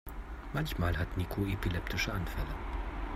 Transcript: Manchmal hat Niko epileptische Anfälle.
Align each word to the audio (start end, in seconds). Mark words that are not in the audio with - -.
Manchmal 0.53 0.97
hat 0.97 1.15
Niko 1.15 1.45
epileptische 1.45 2.11
Anfälle. 2.11 2.55